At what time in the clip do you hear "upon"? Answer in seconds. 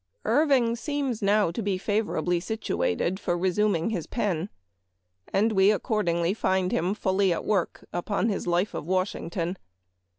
7.93-8.27